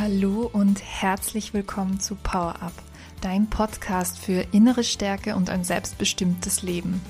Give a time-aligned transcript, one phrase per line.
[0.00, 2.72] Hallo und herzlich willkommen zu Power Up,
[3.20, 7.02] dein Podcast für innere Stärke und ein selbstbestimmtes Leben.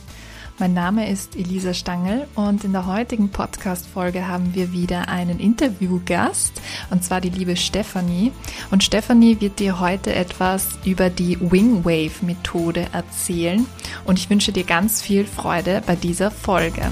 [0.59, 6.61] Mein Name ist Elisa Stangl und in der heutigen Podcast-Folge haben wir wieder einen Interviewgast
[6.91, 8.33] und zwar die liebe Stephanie.
[8.73, 13.67] Und Stephanie wird dir heute etwas über die Wingwave-Methode erzählen
[14.05, 16.91] und ich wünsche dir ganz viel Freude bei dieser Folge.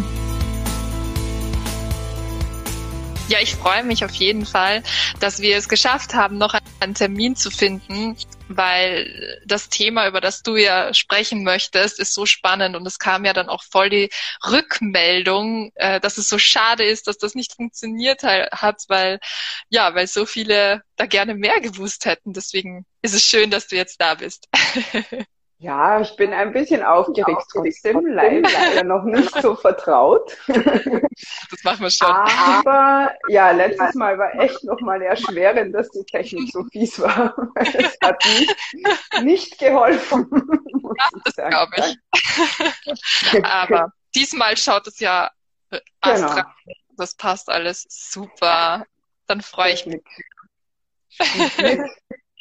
[3.40, 4.82] Ich freue mich auf jeden Fall,
[5.20, 8.16] dass wir es geschafft haben, noch einen Termin zu finden,
[8.48, 13.24] weil das Thema, über das du ja sprechen möchtest, ist so spannend und es kam
[13.24, 14.10] ja dann auch voll die
[14.46, 19.20] Rückmeldung, äh, dass es so schade ist, dass das nicht funktioniert hat, weil
[19.68, 22.32] ja, weil so viele da gerne mehr gewusst hätten.
[22.32, 24.48] Deswegen ist es schön, dass du jetzt da bist.
[25.60, 28.48] Ja, ich bin ein bisschen aufgeregt trotzdem, leider
[28.84, 30.36] noch nicht so vertraut.
[30.46, 32.06] Das machen wir schon.
[32.06, 37.34] Aber ja, letztes Mal war echt nochmal erschwerend, dass die Technik so fies war.
[37.56, 38.56] Es hat nicht,
[39.22, 40.28] nicht geholfen.
[40.32, 43.42] Ja, das glaube ich.
[43.44, 45.28] Aber diesmal schaut es ja
[46.00, 46.44] astral.
[46.64, 46.76] Genau.
[46.96, 48.86] Das passt alles super.
[49.26, 50.02] Dann freue ich mich.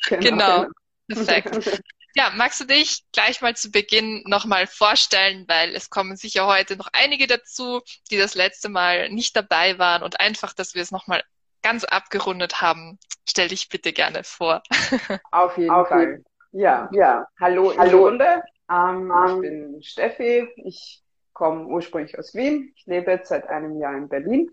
[0.08, 0.20] Genau.
[0.20, 0.66] genau.
[1.08, 1.82] Perfekt.
[2.18, 6.76] Ja, magst du dich gleich mal zu Beginn nochmal vorstellen, weil es kommen sicher heute
[6.76, 10.90] noch einige dazu, die das letzte Mal nicht dabei waren und einfach, dass wir es
[10.90, 11.22] nochmal
[11.62, 12.98] ganz abgerundet haben.
[13.30, 14.64] Stell dich bitte gerne vor.
[15.32, 16.24] Auf jeden Auf Fall.
[16.54, 17.28] Ja, ja.
[17.40, 18.08] Hallo, hallo.
[18.08, 18.42] Runde.
[18.68, 19.42] Ähm, ich ähm.
[19.42, 20.50] bin Steffi.
[20.66, 22.74] Ich komme ursprünglich aus Wien.
[22.76, 24.50] Ich lebe jetzt seit einem Jahr in Berlin.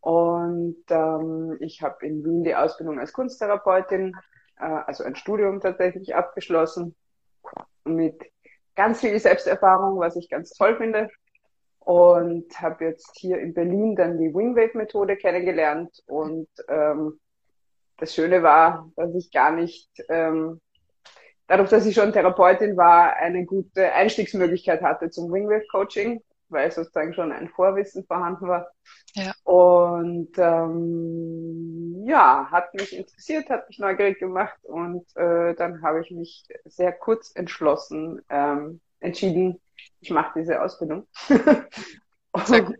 [0.00, 4.16] Und ähm, ich habe in Wien die Ausbildung als Kunsttherapeutin
[4.58, 6.94] äh, also ein Studium tatsächlich abgeschlossen
[7.84, 8.20] mit
[8.74, 11.10] ganz viel Selbsterfahrung, was ich ganz toll finde.
[11.80, 16.02] Und habe jetzt hier in Berlin dann die Wingwave-Methode kennengelernt.
[16.06, 17.20] Und ähm,
[17.98, 20.62] das Schöne war, dass ich gar nicht, ähm,
[21.46, 27.32] dadurch, dass ich schon Therapeutin war, eine gute Einstiegsmöglichkeit hatte zum Wingwave-Coaching weil sozusagen schon
[27.32, 28.70] ein Vorwissen vorhanden war.
[29.14, 29.32] Ja.
[29.44, 36.10] Und ähm, ja, hat mich interessiert, hat mich neugierig gemacht und äh, dann habe ich
[36.10, 39.60] mich sehr kurz entschlossen, ähm, entschieden,
[40.00, 41.06] ich mache diese Ausbildung.
[42.32, 42.76] und,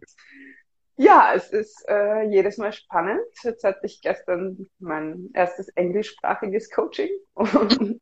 [0.97, 3.23] ja, es ist äh, jedes Mal spannend.
[3.43, 8.01] Jetzt hatte ich gestern mein erstes englischsprachiges Coaching und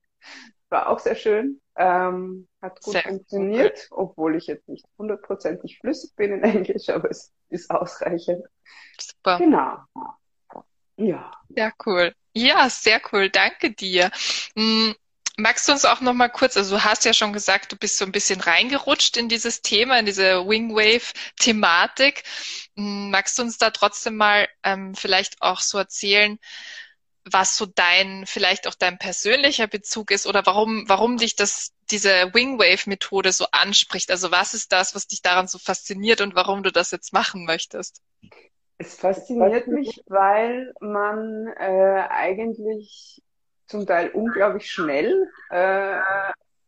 [0.73, 1.61] war auch sehr schön.
[1.77, 3.99] Ähm, hat gut sehr funktioniert, cool.
[3.99, 8.45] obwohl ich jetzt nicht hundertprozentig flüssig bin in Englisch, aber es ist ausreichend.
[8.99, 9.39] Super.
[9.39, 9.79] Genau.
[10.97, 11.33] Ja.
[11.49, 12.15] Ja, cool.
[12.35, 13.31] Ja, sehr cool.
[13.31, 14.11] Danke dir.
[14.55, 14.95] Hm,
[15.37, 17.99] magst du uns auch noch mal kurz, also du hast ja schon gesagt, du bist
[17.99, 22.23] so ein bisschen reingerutscht in dieses Thema, in diese Wingwave-Thematik.
[22.77, 26.39] Hm, magst du uns da trotzdem mal ähm, vielleicht auch so erzählen,
[27.25, 32.35] was so dein, vielleicht auch dein persönlicher Bezug ist oder warum, warum dich das, diese
[32.35, 34.11] Wingwave-Methode so anspricht.
[34.11, 37.45] Also was ist das, was dich daran so fasziniert und warum du das jetzt machen
[37.45, 38.03] möchtest?
[38.79, 43.23] Es fasziniert mich, weil man äh, eigentlich
[43.67, 46.01] zum Teil unglaublich schnell äh,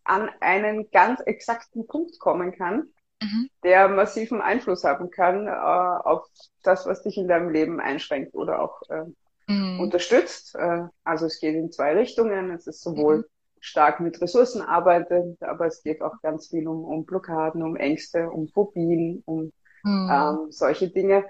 [0.05, 2.89] an einen ganz exakten Punkt kommen kann,
[3.21, 3.51] mhm.
[3.65, 6.27] der massiven Einfluss haben kann äh, auf
[6.63, 9.05] das, was dich in deinem Leben einschränkt oder auch äh,
[9.47, 9.81] mhm.
[9.81, 10.55] unterstützt.
[10.57, 12.51] Äh, also es geht in zwei Richtungen.
[12.51, 13.25] Es ist sowohl mhm.
[13.61, 18.31] stark mit Ressourcen arbeitet, aber es geht auch ganz viel um, um Blockaden, um Ängste,
[18.31, 19.53] um Phobien, um
[19.83, 20.11] mhm.
[20.11, 21.25] ähm, solche Dinge,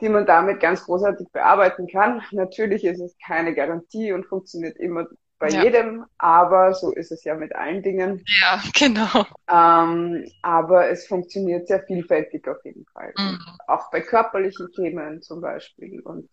[0.00, 2.22] die man damit ganz großartig bearbeiten kann.
[2.32, 5.06] Natürlich ist es keine Garantie und funktioniert immer
[5.38, 5.62] bei ja.
[5.62, 8.24] jedem, aber so ist es ja mit allen Dingen.
[8.40, 9.24] Ja, genau.
[9.48, 13.12] Ähm, aber es funktioniert sehr vielfältig auf jeden Fall.
[13.16, 13.38] Mhm.
[13.66, 16.28] Auch bei körperlichen Themen zum Beispiel und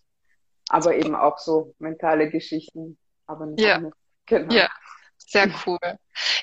[0.70, 3.82] aber eben auch so mentale Geschichten, aber nicht ja.
[4.26, 4.54] Genau.
[4.54, 4.70] Ja,
[5.18, 5.80] sehr cool.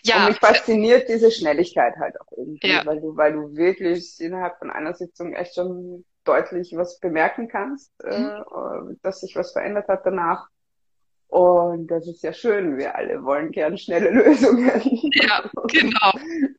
[0.05, 0.19] Ja.
[0.19, 2.87] Und mich fasziniert diese Schnelligkeit halt auch irgendwie, ja.
[2.87, 7.93] weil du, weil du wirklich innerhalb von einer Sitzung echt schon deutlich was bemerken kannst,
[8.05, 8.93] äh, mhm.
[8.93, 10.49] äh, dass sich was verändert hat danach.
[11.27, 12.77] Und das ist ja schön.
[12.77, 14.71] Wir alle wollen gern schnelle Lösungen.
[15.15, 16.13] Ja, genau.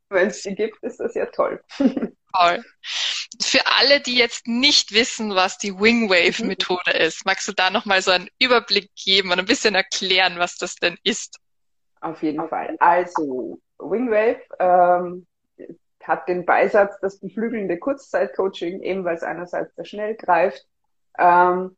[0.10, 1.62] Wenn es die gibt, ist das ja toll.
[1.78, 2.64] Toll.
[3.54, 7.02] Für alle, die jetzt nicht wissen, was die Wingwave-Methode mhm.
[7.02, 10.74] ist, magst du da nochmal so einen Überblick geben und ein bisschen erklären, was das
[10.74, 11.38] denn ist?
[12.02, 12.76] Auf jeden Fall.
[12.80, 15.28] Also, Wingwave ähm,
[16.02, 20.66] hat den Beisatz, das beflügelnde Kurzzeitcoaching, eben weil es einerseits sehr schnell greift
[21.20, 21.78] ähm,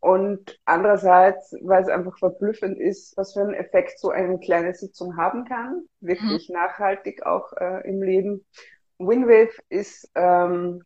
[0.00, 5.16] und andererseits, weil es einfach verblüffend ist, was für einen Effekt so eine kleine Sitzung
[5.16, 6.54] haben kann, wirklich mhm.
[6.56, 8.44] nachhaltig auch äh, im Leben.
[8.98, 10.82] Wingwave ist ähm,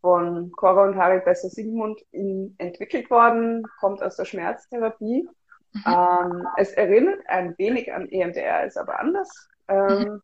[0.00, 5.28] von Cora und Harry Besser Sigmund in, entwickelt worden, kommt aus der Schmerztherapie.
[5.72, 5.82] Mhm.
[5.86, 9.48] Ähm, es erinnert ein wenig an EMDR, ist aber anders.
[9.68, 10.22] Ähm, mhm.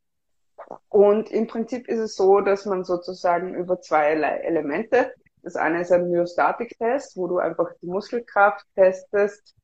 [0.89, 5.91] Und im Prinzip ist es so, dass man sozusagen über zwei Elemente, das eine ist
[5.91, 9.57] ein Myostatik-Test, wo du einfach die Muskelkraft testest,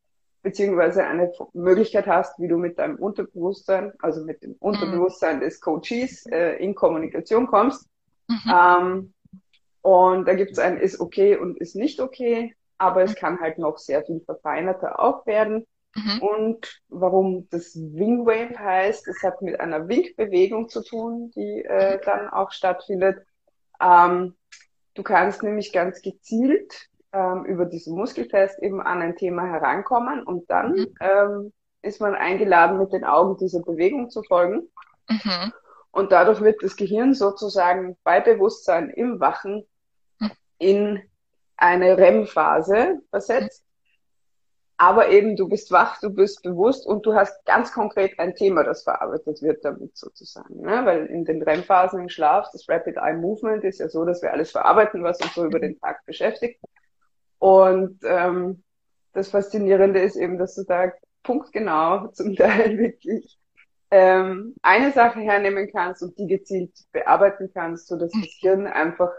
[0.43, 6.27] beziehungsweise eine Möglichkeit hast, wie du mit deinem Unterbewusstsein, also mit dem Unterbewusstsein des Coaches
[6.27, 7.89] äh, in Kommunikation kommst.
[8.29, 8.53] Mhm.
[8.53, 9.15] Ähm,
[9.83, 13.59] und da gibt es ein ist okay und ist nicht okay, aber es kann halt
[13.59, 15.67] noch sehr viel verfeinerter auch werden.
[15.95, 16.23] Mhm.
[16.23, 22.01] Und warum das Wing Wave heißt, es hat mit einer Winkbewegung zu tun, die äh,
[22.05, 23.25] dann auch stattfindet.
[23.81, 24.37] Ähm,
[24.95, 30.49] du kannst nämlich ganz gezielt ähm, über diesen Muskeltest eben an ein Thema herankommen und
[30.51, 30.95] dann mhm.
[31.01, 31.53] ähm,
[31.83, 34.69] ist man eingeladen, mit den Augen dieser Bewegung zu folgen.
[35.09, 35.53] Mhm.
[35.99, 39.67] Und dadurch wird das Gehirn sozusagen bei Bewusstsein im Wachen
[40.59, 41.03] in
[41.57, 43.65] eine REM-Phase versetzt.
[44.77, 48.63] Aber eben, du bist wach, du bist bewusst und du hast ganz konkret ein Thema,
[48.63, 50.61] das verarbeitet wird damit sozusagen.
[50.61, 50.87] Ne?
[50.87, 54.33] Weil in den REM-Phasen im Schlaf, das Rapid Eye Movement ist ja so, dass wir
[54.33, 56.61] alles verarbeiten, was uns so über den Tag beschäftigt.
[57.41, 58.63] Und ähm,
[59.15, 60.93] das Faszinierende ist eben, dass du da
[61.25, 63.38] punktgenau zum Teil wirklich
[63.91, 69.11] ähm, eine Sache hernehmen kannst und die gezielt bearbeiten kannst, so dass das Hirn einfach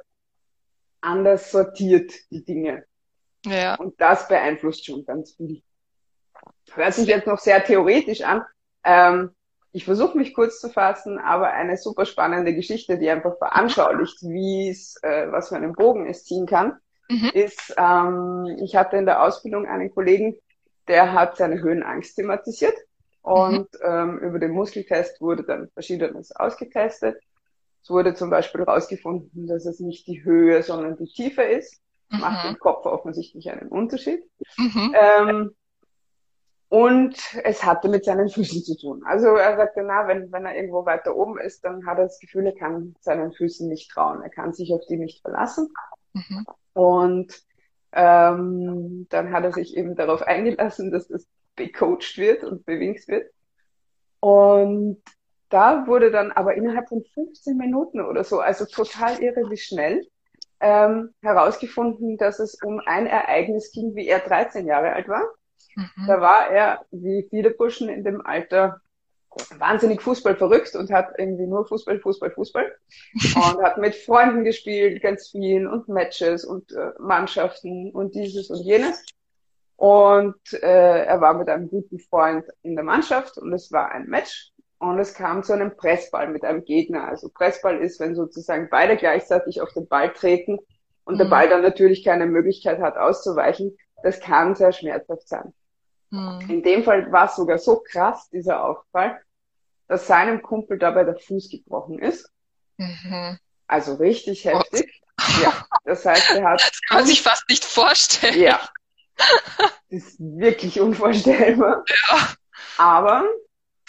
[1.01, 2.85] anders sortiert die Dinge.
[3.45, 3.75] Ja.
[3.75, 5.61] Und das beeinflusst schon ganz viel.
[6.73, 8.43] Hört sich jetzt noch sehr theoretisch an.
[8.83, 9.31] Ähm,
[9.71, 14.69] ich versuche mich kurz zu fassen, aber eine super spannende Geschichte, die einfach veranschaulicht, wie
[14.69, 16.79] es, äh, was für einen Bogen es ziehen kann
[17.09, 17.31] mhm.
[17.33, 20.37] ist, ähm, ich hatte in der Ausbildung einen Kollegen,
[20.87, 22.75] der hat seine Höhenangst thematisiert
[23.21, 23.79] und mhm.
[23.83, 27.21] ähm, über den Muskeltest wurde dann Verschiedenes ausgetestet.
[27.81, 31.81] Es wurde zum Beispiel herausgefunden, dass es nicht die Höhe, sondern die Tiefe ist.
[32.09, 32.19] Mhm.
[32.19, 34.23] Macht im Kopf offensichtlich einen Unterschied.
[34.57, 34.95] Mhm.
[34.99, 35.51] Ähm,
[36.69, 39.01] und es hatte mit seinen Füßen zu tun.
[39.03, 42.19] Also er sagte, na, wenn, wenn er irgendwo weiter oben ist, dann hat er das
[42.19, 44.21] Gefühl, er kann seinen Füßen nicht trauen.
[44.21, 45.69] Er kann sich auf die nicht verlassen.
[46.13, 46.45] Mhm.
[46.73, 47.41] Und
[47.91, 51.25] ähm, dann hat er sich eben darauf eingelassen, dass das
[51.59, 53.31] becoacht wird und bewinkt wird.
[54.19, 55.03] Und
[55.49, 60.07] da wurde dann aber innerhalb von 15 Minuten oder so, also total irre wie schnell,
[60.61, 65.23] ähm, herausgefunden, dass es um ein Ereignis ging, wie er 13 Jahre alt war.
[65.75, 66.07] Mhm.
[66.07, 68.81] Da war er, wie viele Burschen in dem Alter,
[69.57, 72.75] wahnsinnig Fußball verrückt und hat irgendwie nur Fußball, Fußball, Fußball
[73.35, 78.63] und hat mit Freunden gespielt, ganz viel und Matches und äh, Mannschaften und dieses und
[78.63, 79.05] jenes.
[79.79, 84.07] Und äh, er war mit einem guten Freund in der Mannschaft und es war ein
[84.07, 87.07] Match und es kam zu einem Pressball mit einem Gegner.
[87.07, 90.59] Also Pressball ist, wenn sozusagen beide gleichzeitig auf den Ball treten
[91.05, 91.19] und mhm.
[91.19, 93.77] der Ball dann natürlich keine Möglichkeit hat auszuweichen.
[94.03, 95.53] Das kann sehr schmerzhaft sein.
[96.09, 96.41] Mhm.
[96.49, 99.21] In dem Fall war es sogar so krass, dieser Aufprall,
[99.87, 102.29] dass seinem Kumpel dabei der Fuß gebrochen ist.
[102.75, 103.39] Mhm.
[103.65, 105.01] Also richtig heftig.
[105.21, 105.41] Oh.
[105.41, 106.59] Ja, das heißt, er hat.
[106.69, 108.41] Das kann man sich fast nicht vorstellen.
[108.41, 108.59] Ja.
[109.91, 111.83] Das ist wirklich unvorstellbar.
[111.87, 112.17] Ja.
[112.77, 113.25] Aber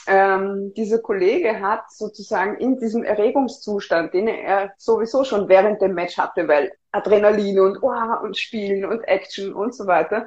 [0.07, 6.17] ähm, dieser Kollege hat sozusagen in diesem Erregungszustand, den er sowieso schon während dem Match
[6.19, 10.27] hatte, weil Adrenalin und oh, und Spielen und Action und so weiter.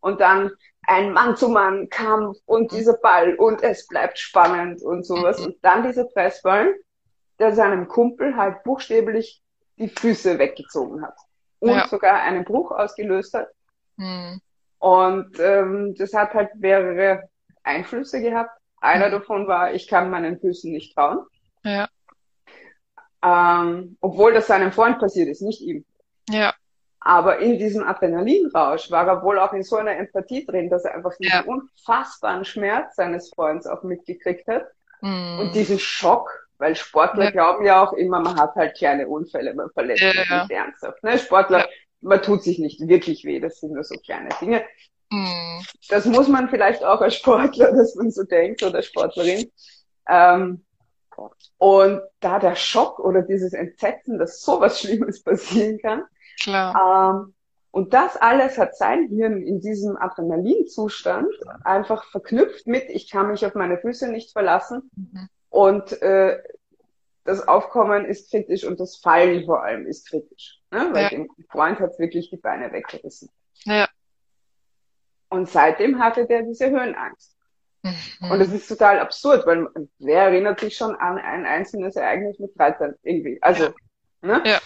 [0.00, 0.50] Und dann
[0.86, 2.76] ein Mann-zu-Mann-Kampf und mhm.
[2.76, 5.40] dieser Ball und es bleibt spannend und sowas.
[5.40, 5.46] Mhm.
[5.46, 6.74] Und dann dieser Pressball,
[7.38, 9.42] der seinem Kumpel halt buchstäblich
[9.78, 11.16] die Füße weggezogen hat
[11.58, 11.88] und ja.
[11.88, 13.48] sogar einen Bruch ausgelöst hat.
[13.96, 14.40] Mhm.
[14.78, 17.28] Und ähm, das hat halt mehrere
[17.62, 18.50] Einflüsse gehabt.
[18.80, 19.12] Einer mhm.
[19.12, 21.24] davon war, ich kann meinen Füßen nicht trauen.
[21.62, 21.88] Ja.
[23.22, 25.84] Ähm, obwohl das seinem Freund passiert ist, nicht ihm.
[26.28, 26.52] Ja.
[27.00, 30.94] Aber in diesem Adrenalinrausch war er wohl auch in so einer Empathie drin, dass er
[30.94, 31.44] einfach diesen ja.
[31.44, 34.66] unfassbaren Schmerz seines Freundes auch mitgekriegt hat.
[35.00, 35.38] Mm.
[35.38, 37.30] Und diesen Schock, weil Sportler ja.
[37.30, 41.02] glauben ja auch immer, man hat halt kleine Unfälle, man verletzt sich ja, nicht ernsthaft.
[41.02, 41.18] Ne?
[41.18, 41.68] Sportler,
[42.04, 44.62] man tut sich nicht wirklich weh, das sind nur so kleine Dinge.
[45.10, 45.60] Mm.
[45.88, 49.50] Das muss man vielleicht auch als Sportler, dass man so denkt, oder Sportlerin.
[50.08, 50.64] Ähm,
[51.58, 56.04] und da der Schock oder dieses Entsetzen, dass sowas Schlimmes passieren kann,
[56.40, 57.24] Klar.
[57.24, 57.34] Ähm,
[57.70, 61.28] und das alles hat sein Hirn in diesem Adrenalinzustand
[61.64, 64.90] einfach verknüpft mit, ich kann mich auf meine Füße nicht verlassen.
[64.94, 65.28] Mhm.
[65.50, 66.38] Und äh,
[67.24, 70.60] das Aufkommen ist kritisch und das Fallen vor allem ist kritisch.
[70.70, 70.88] Ne?
[70.92, 71.08] Weil ja.
[71.08, 73.30] dem Freund hat wirklich die Beine weggerissen.
[73.64, 73.88] Ja.
[75.30, 77.36] Und seitdem hatte der diese Höhenangst.
[77.82, 78.30] Mhm.
[78.30, 79.66] Und das ist total absurd, weil
[79.98, 83.38] wer erinnert sich schon an ein einzelnes Ereignis mit 13 irgendwie?
[83.42, 83.72] Also, ja.
[84.22, 84.42] ne?
[84.44, 84.60] Ja.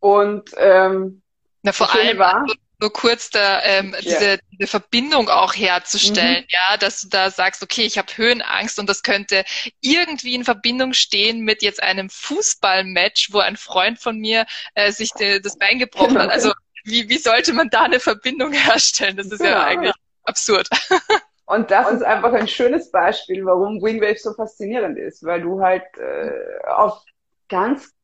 [0.00, 1.22] Und ähm,
[1.62, 2.44] Na, vor allem war,
[2.78, 4.00] nur kurz da ähm, ja.
[4.00, 6.48] diese, diese Verbindung auch herzustellen, mhm.
[6.48, 9.44] ja, dass du da sagst, okay, ich habe Höhenangst und das könnte
[9.80, 15.10] irgendwie in Verbindung stehen mit jetzt einem Fußballmatch, wo ein Freund von mir äh, sich
[15.12, 16.24] de, das Bein gebrochen genau.
[16.24, 16.30] hat.
[16.30, 16.52] Also
[16.84, 19.16] wie, wie sollte man da eine Verbindung herstellen?
[19.16, 19.52] Das ist genau.
[19.52, 20.68] ja eigentlich absurd.
[21.46, 25.84] Und das ist einfach ein schönes Beispiel, warum Wingwave so faszinierend ist, weil du halt
[25.96, 27.04] äh, auf
[27.48, 27.94] ganz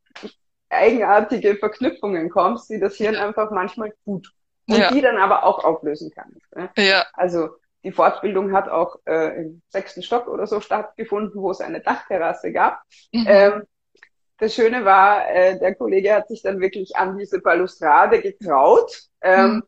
[0.71, 4.33] eigenartige Verknüpfungen kommst, die das Hirn einfach manchmal tut
[4.73, 4.91] und ja.
[4.91, 6.37] die dann aber auch auflösen kann.
[6.55, 6.71] Ne?
[6.77, 7.05] Ja.
[7.13, 7.51] Also
[7.85, 12.53] die Fortbildung hat auch äh, im sechsten Stock oder so stattgefunden, wo es eine Dachterrasse
[12.53, 12.83] gab.
[13.13, 13.27] Mhm.
[13.29, 13.63] Ähm,
[14.39, 19.03] das Schöne war, äh, der Kollege hat sich dann wirklich an diese Balustrade getraut.
[19.21, 19.63] Ähm, mhm.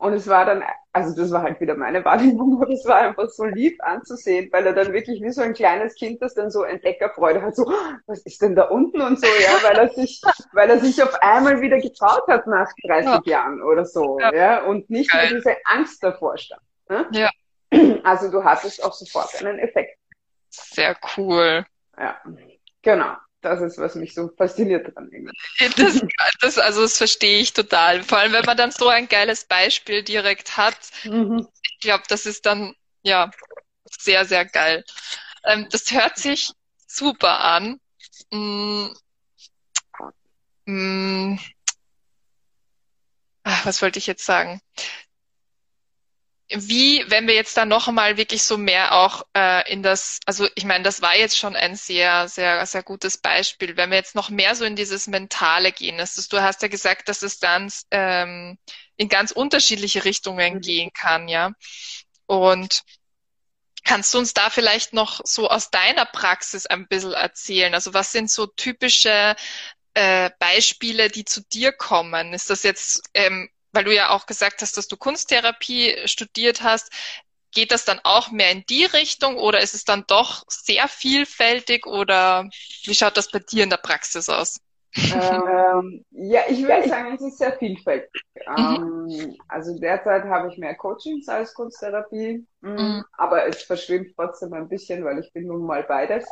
[0.00, 0.64] Und es war dann,
[0.94, 4.66] also das war halt wieder meine Wahrnehmung, aber es war einfach so lieb anzusehen, weil
[4.66, 7.92] er dann wirklich wie so ein kleines Kind, das dann so Entdeckerfreude hat, so, oh,
[8.06, 11.14] was ist denn da unten und so, ja, weil er sich, weil er sich auf
[11.22, 13.20] einmal wieder getraut hat nach 30 ja.
[13.24, 15.26] Jahren oder so, ja, ja und nicht Geil.
[15.26, 16.62] mehr diese Angst davor stand.
[16.88, 17.06] Ne?
[17.12, 17.30] Ja.
[18.02, 19.96] Also du hattest auch sofort einen Effekt.
[20.48, 21.64] Sehr cool.
[21.96, 22.16] Ja,
[22.82, 25.10] genau das ist, was mich so fasziniert dran.
[25.76, 26.00] Das,
[26.40, 28.02] das, also das verstehe ich total.
[28.02, 30.76] Vor allem, wenn man dann so ein geiles Beispiel direkt hat.
[31.04, 31.46] Mhm.
[31.62, 33.30] Ich glaube, das ist dann ja
[33.98, 34.84] sehr, sehr geil.
[35.44, 36.52] Ähm, das hört sich
[36.86, 37.80] super an.
[38.30, 38.88] Mm,
[40.66, 41.38] mm,
[43.44, 44.60] ach, was wollte ich jetzt sagen?
[46.52, 50.48] Wie, wenn wir jetzt da noch einmal wirklich so mehr auch äh, in das, also
[50.56, 54.14] ich meine, das war jetzt schon ein sehr, sehr, sehr gutes Beispiel, wenn wir jetzt
[54.16, 57.38] noch mehr so in dieses Mentale gehen, das ist, du hast ja gesagt, dass es
[57.38, 58.58] dann ähm,
[58.96, 60.60] in ganz unterschiedliche Richtungen mhm.
[60.60, 61.52] gehen kann, ja.
[62.26, 62.82] Und
[63.84, 67.74] kannst du uns da vielleicht noch so aus deiner Praxis ein bisschen erzählen?
[67.74, 69.36] Also was sind so typische
[69.94, 72.34] äh, Beispiele, die zu dir kommen?
[72.34, 76.90] Ist das jetzt ähm, weil du ja auch gesagt hast, dass du Kunsttherapie studiert hast,
[77.52, 81.86] geht das dann auch mehr in die Richtung oder ist es dann doch sehr vielfältig
[81.86, 82.48] oder
[82.84, 84.60] wie schaut das bei dir in der Praxis aus?
[84.96, 88.10] Ähm, ja, ich würde sagen, es ist sehr vielfältig.
[88.46, 89.10] Mhm.
[89.10, 93.04] Ähm, also derzeit habe ich mehr Coachings als Kunsttherapie, mm, mhm.
[93.16, 96.26] aber es verschwimmt trotzdem ein bisschen, weil ich bin nun mal beides.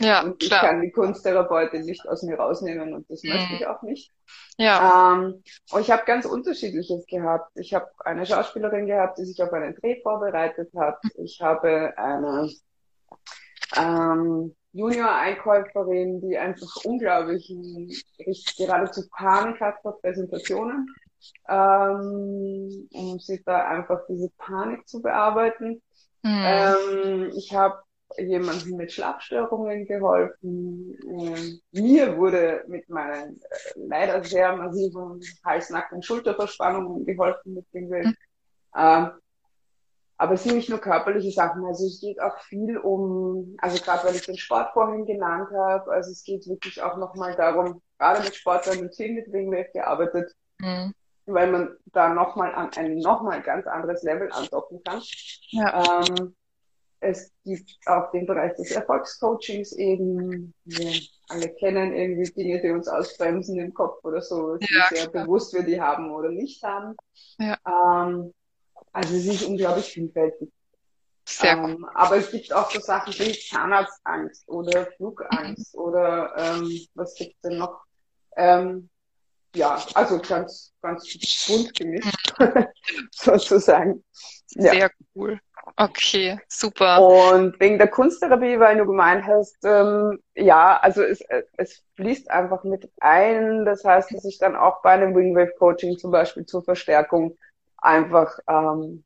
[0.00, 0.62] Ja, und klar.
[0.62, 3.30] ich kann die Kunsttherapeutin nicht aus mir rausnehmen und das mhm.
[3.30, 4.10] möchte ich auch nicht.
[4.56, 5.12] Ja.
[5.14, 7.52] Ähm, und ich habe ganz unterschiedliches gehabt.
[7.54, 10.98] Ich habe eine Schauspielerin gehabt, die sich auf einen Dreh vorbereitet hat.
[11.16, 12.50] Ich habe eine
[13.76, 17.52] ähm, Junior-Einkäuferin, die einfach unglaublich
[18.56, 20.86] geradezu Panik hat vor Präsentationen,
[21.48, 25.82] ähm, um sich da einfach diese Panik zu bearbeiten.
[26.22, 26.44] Mhm.
[26.44, 27.82] Ähm, ich habe
[28.18, 30.96] jemandem mit Schlafstörungen geholfen.
[31.02, 37.66] Ähm, mir wurde mit meinen äh, leider sehr massiven Hals-, Nacken- und Schulterverspannungen geholfen mit
[37.72, 37.88] dem.
[37.88, 38.16] Mhm.
[38.76, 39.10] Ähm,
[40.20, 44.06] aber es sind nicht nur körperliche Sachen, also es geht auch viel um, also gerade
[44.06, 48.22] weil ich den Sport vorhin genannt habe, also es geht wirklich auch nochmal darum, gerade
[48.22, 50.92] mit Sportlern und viel mit Wingwave gearbeitet, mhm.
[51.24, 55.00] weil man da nochmal an ein nochmal ganz anderes Level andocken kann.
[55.52, 56.02] Ja.
[56.02, 56.36] Ähm,
[57.00, 60.52] es gibt auch den Bereich des Erfolgscoachings eben.
[60.66, 64.56] Wir alle kennen irgendwie Dinge, die uns ausbremsen im Kopf oder so.
[64.60, 65.24] Ja, sehr klar.
[65.24, 66.94] bewusst, wir die haben oder nicht haben.
[67.38, 67.56] Ja.
[67.66, 68.34] Ähm,
[68.92, 70.50] also es ist unglaublich vielfältig.
[71.24, 71.90] Sehr ähm, cool.
[71.94, 75.80] Aber es gibt auch so Sachen wie Zahnarztangst oder Flugangst mhm.
[75.80, 77.82] oder ähm, was gibt's denn noch?
[78.36, 78.88] Ähm,
[79.54, 82.34] ja, also ganz, ganz bunt gemischt,
[83.10, 84.04] sozusagen.
[84.50, 84.72] Ja.
[84.72, 85.40] Sehr cool.
[85.76, 87.00] Okay, super.
[87.00, 91.20] Und wegen der Kunsttherapie, weil du gemeint hast, ähm, ja, also es,
[91.56, 93.64] es fließt einfach mit ein.
[93.64, 97.36] Das heißt, dass ich dann auch bei einem Wingwave Coaching zum Beispiel zur Verstärkung
[97.80, 99.04] einfach ähm,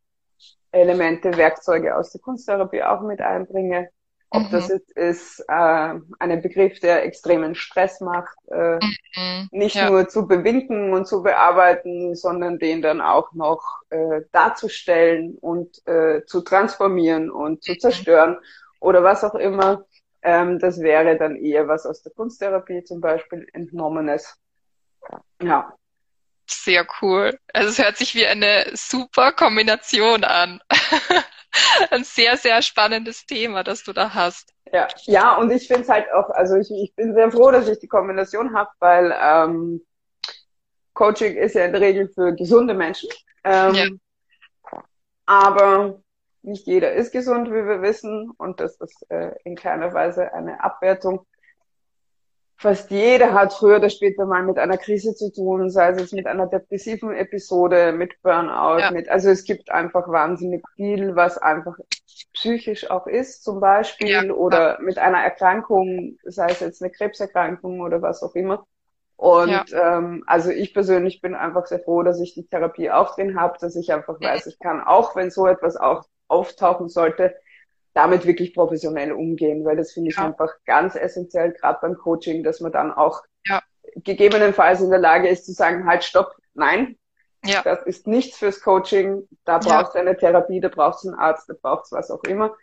[0.72, 3.90] Elemente, Werkzeuge aus der Kunsttherapie auch mit einbringe.
[4.30, 4.50] Ob mhm.
[4.50, 8.80] das jetzt ist äh, ein Begriff, der extremen Stress macht, äh,
[9.16, 9.48] mhm.
[9.52, 9.88] nicht ja.
[9.88, 16.24] nur zu bewinken und zu bearbeiten, sondern den dann auch noch äh, darzustellen und äh,
[16.26, 17.78] zu transformieren und zu mhm.
[17.78, 18.38] zerstören
[18.80, 19.84] oder was auch immer.
[20.22, 24.36] Ähm, das wäre dann eher was aus der Kunsttherapie zum Beispiel entnommenes.
[25.40, 25.76] Ja.
[26.46, 27.38] Sehr cool.
[27.52, 30.60] Also es hört sich wie eine super Kombination an.
[31.90, 34.52] Ein sehr, sehr spannendes Thema, das du da hast.
[34.72, 37.68] Ja, ja, und ich finde es halt auch, also ich, ich bin sehr froh, dass
[37.68, 39.86] ich die Kombination habe, weil ähm,
[40.94, 43.08] Coaching ist ja in der Regel für gesunde Menschen.
[43.44, 43.86] Ähm, ja.
[45.26, 46.00] Aber
[46.42, 50.62] nicht jeder ist gesund, wie wir wissen, und das ist äh, in keiner Weise eine
[50.62, 51.26] Abwertung
[52.64, 56.26] fast jeder hat früher oder später mal mit einer Krise zu tun, sei es mit
[56.26, 58.90] einer depressiven Episode, mit Burnout, ja.
[58.90, 61.76] mit, also es gibt einfach wahnsinnig viel, was einfach
[62.33, 64.33] psychisch auch ist, zum Beispiel, ja.
[64.33, 68.64] oder mit einer Erkrankung, sei es jetzt eine Krebserkrankung oder was auch immer.
[69.16, 69.99] Und ja.
[69.99, 73.59] ähm, also ich persönlich bin einfach sehr froh, dass ich die Therapie auch drin habe,
[73.61, 77.37] dass ich einfach weiß, ich kann auch, wenn so etwas auch auftauchen sollte,
[77.94, 80.26] damit wirklich professionell umgehen, weil das finde ich ja.
[80.26, 83.62] einfach ganz essentiell, gerade beim Coaching, dass man dann auch ja.
[83.96, 86.98] gegebenenfalls in der Lage ist zu sagen, halt, stopp, nein,
[87.44, 87.62] ja.
[87.62, 91.48] das ist nichts fürs Coaching, da braucht es eine Therapie, da braucht es einen Arzt,
[91.48, 92.54] da braucht es was auch immer.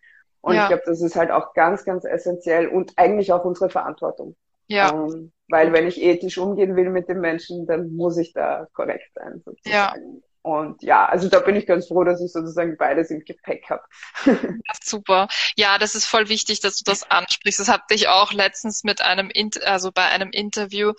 [0.41, 4.35] Und ich glaube, das ist halt auch ganz, ganz essentiell und eigentlich auch unsere Verantwortung.
[4.67, 4.91] Ja.
[4.91, 9.11] Ähm, weil wenn ich ethisch umgehen will mit den Menschen, dann muss ich da korrekt
[9.13, 10.15] sein, sozusagen.
[10.15, 10.21] Ja.
[10.43, 13.83] Und ja, also da bin ich ganz froh, dass ich sozusagen beides im Gepäck habe.
[14.25, 15.27] ja, super.
[15.55, 17.59] Ja, das ist voll wichtig, dass du das ansprichst.
[17.59, 19.31] Das hatte ich auch letztens mit einem,
[19.65, 20.93] also bei einem Interview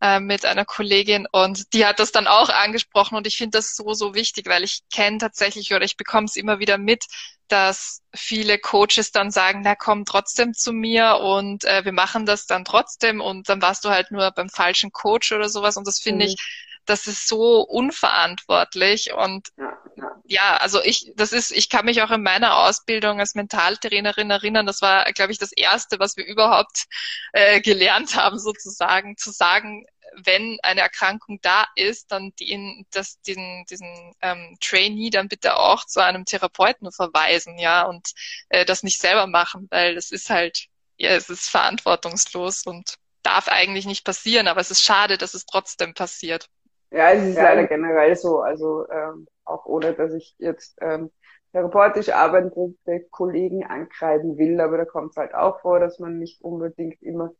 [0.00, 3.74] äh, mit einer Kollegin und die hat das dann auch angesprochen und ich finde das
[3.74, 7.04] so, so wichtig, weil ich kenne tatsächlich oder ich bekomme es immer wieder mit,
[7.48, 12.46] dass viele Coaches dann sagen, na komm trotzdem zu mir und äh, wir machen das
[12.46, 16.00] dann trotzdem und dann warst du halt nur beim falschen Coach oder sowas und das
[16.00, 16.32] finde mhm.
[16.32, 16.36] ich
[16.86, 20.16] das ist so unverantwortlich und ja, ja.
[20.24, 24.66] ja, also ich, das ist, ich kann mich auch in meiner Ausbildung als Mentaltrainerin erinnern,
[24.66, 26.84] das war, glaube ich, das erste, was wir überhaupt
[27.32, 29.86] äh, gelernt haben, sozusagen, zu sagen,
[30.16, 35.84] wenn eine Erkrankung da ist, dann den, das, diesen, diesen ähm, Trainee dann bitte auch
[35.84, 38.12] zu einem Therapeuten verweisen, ja, und
[38.48, 43.48] äh, das nicht selber machen, weil das ist halt, ja, es ist verantwortungslos und darf
[43.48, 46.48] eigentlich nicht passieren, aber es ist schade, dass es trotzdem passiert.
[46.94, 47.42] Ja, es ist ja.
[47.42, 48.40] leider generell so.
[48.40, 51.10] Also ähm, auch ohne, dass ich jetzt ähm,
[51.52, 52.76] therapeutisch arbeitende
[53.10, 57.32] Kollegen ankreiden will, aber da kommt es halt auch vor, dass man nicht unbedingt immer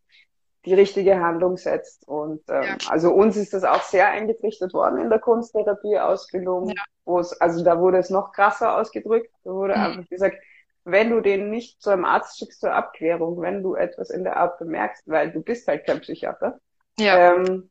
[0.65, 2.09] die richtige Handlung setzt.
[2.09, 2.77] Und ähm, ja.
[2.89, 6.83] also uns ist das auch sehr eingetrichtert worden in der Kunsttherapie-Ausbildung, ja.
[7.05, 9.31] wo es, also da wurde es noch krasser ausgedrückt.
[9.45, 9.83] Da wurde mhm.
[9.83, 10.37] einfach gesagt,
[10.85, 14.37] wenn du den nicht zu einem Arzt schickst zur Abklärung, wenn du etwas in der
[14.37, 16.59] Art bemerkst, weil du bist halt kein Psychiater,
[16.99, 17.35] ja.
[17.35, 17.71] ähm,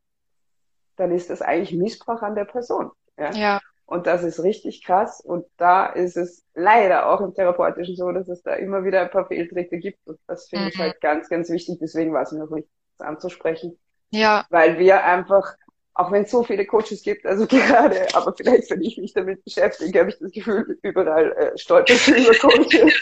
[0.96, 2.92] dann ist das eigentlich Missbrauch an der Person.
[3.18, 3.32] Ja.
[3.32, 3.62] ja.
[3.86, 5.22] Und das ist richtig krass.
[5.22, 9.12] Und da ist es leider auch im Therapeutischen so, dass es da immer wieder ein
[9.12, 10.00] paar Fehltritte gibt.
[10.08, 10.72] Und das finde mhm.
[10.74, 11.78] ich halt ganz, ganz wichtig.
[11.82, 13.78] Deswegen war es mir auch wichtig, das anzusprechen.
[14.12, 14.46] Ja.
[14.50, 15.56] Weil wir einfach,
[15.94, 19.44] auch wenn es so viele Coaches gibt, also gerade, aber vielleicht, wenn ich mich damit
[19.44, 22.94] beschäftige, habe ich das Gefühl, überall äh, stolper über Coaches.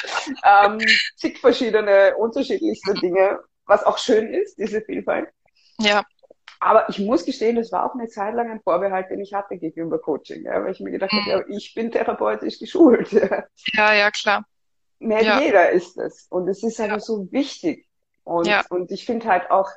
[0.44, 0.80] ähm,
[1.16, 5.30] zig verschiedene, unterschiedlichste Dinge, was auch schön ist, diese Vielfalt.
[5.80, 6.04] Ja.
[6.64, 9.58] Aber ich muss gestehen, das war auch eine Zeit lang ein Vorbehalt, den ich hatte
[9.58, 11.18] gegenüber Coaching, ja, weil ich mir gedacht mhm.
[11.18, 13.12] habe, ja, ich bin therapeutisch geschult.
[13.12, 14.46] Ja, ja, ja klar.
[15.00, 15.42] Nicht ja.
[15.42, 16.28] jeder ist es.
[16.30, 17.00] Und es ist aber ja.
[17.00, 17.88] so wichtig.
[18.24, 19.72] Und, und ich finde halt auch,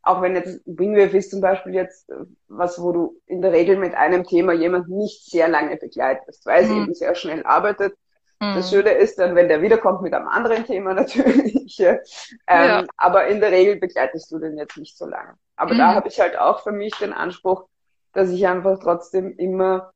[0.00, 2.10] auch wenn jetzt Wingwave ist zum Beispiel jetzt
[2.48, 6.64] was, wo du in der Regel mit einem Thema jemanden nicht sehr lange begleitest, weil
[6.64, 6.70] mhm.
[6.70, 7.94] es eben sehr schnell arbeitet.
[8.40, 8.54] Mhm.
[8.54, 11.78] Das Schöne ist dann, wenn der wiederkommt mit einem anderen Thema natürlich.
[11.80, 12.00] Ähm,
[12.46, 12.84] ja.
[12.96, 15.34] Aber in der Regel begleitest du den jetzt nicht so lange.
[15.60, 15.78] Aber mhm.
[15.78, 17.68] da habe ich halt auch für mich den Anspruch,
[18.14, 19.92] dass ich einfach trotzdem immer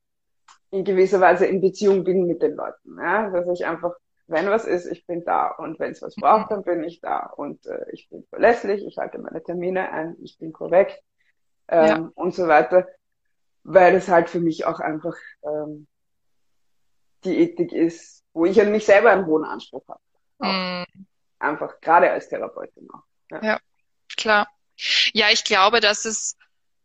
[0.69, 2.99] in gewisser Weise in Beziehung bin mit den Leuten.
[2.99, 3.31] Ja?
[3.31, 3.95] Dass ich einfach,
[4.27, 5.47] wenn was ist, ich bin da.
[5.47, 7.25] Und wenn es was braucht, dann bin ich da.
[7.25, 11.01] Und äh, ich bin verlässlich, ich halte meine Termine ein, ich bin korrekt
[11.67, 12.11] ähm, ja.
[12.13, 12.87] und so weiter.
[13.63, 15.87] Weil es halt für mich auch einfach ähm,
[17.23, 19.99] die Ethik ist, wo ich an mich selber einen hohen Anspruch habe.
[20.37, 21.07] Mhm.
[21.39, 23.01] Einfach, gerade als Therapeutin auch.
[23.31, 23.41] Ja.
[23.43, 23.59] ja,
[24.15, 24.47] klar.
[25.13, 26.35] Ja, ich glaube, dass es,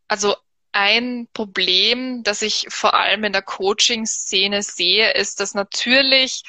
[0.08, 0.36] also
[0.72, 6.42] ein Problem, das ich vor allem in der Coaching-Szene sehe, ist, dass natürlich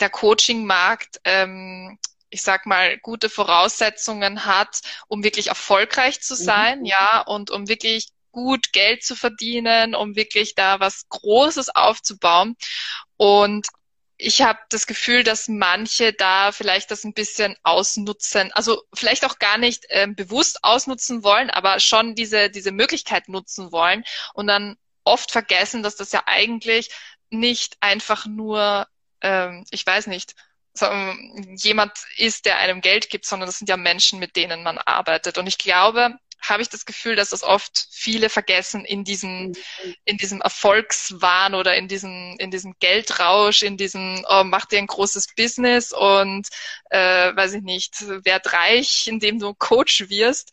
[0.00, 1.98] der Coaching-Markt, ähm,
[2.30, 6.38] ich sag mal, gute Voraussetzungen hat, um wirklich erfolgreich zu mhm.
[6.38, 6.84] sein, mhm.
[6.84, 12.54] ja, und um wirklich gut Geld zu verdienen, um wirklich da was Großes aufzubauen.
[13.16, 13.66] Und
[14.18, 19.38] ich habe das Gefühl, dass manche da vielleicht das ein bisschen ausnutzen, also vielleicht auch
[19.38, 24.04] gar nicht ähm, bewusst ausnutzen wollen, aber schon diese, diese Möglichkeit nutzen wollen
[24.34, 26.90] und dann oft vergessen, dass das ja eigentlich
[27.30, 28.88] nicht einfach nur,
[29.20, 30.34] ähm, ich weiß nicht,
[31.56, 35.36] jemand ist, der einem Geld gibt, sondern das sind ja Menschen, mit denen man arbeitet.
[35.36, 39.54] Und ich glaube, habe ich das Gefühl, dass das oft viele vergessen in diesem,
[40.04, 44.86] in diesem Erfolgswahn oder in diesem, in diesem Geldrausch, in diesem, oh, mach dir ein
[44.86, 46.48] großes Business und,
[46.90, 50.52] äh, weiß ich nicht, werd reich, indem du Coach wirst.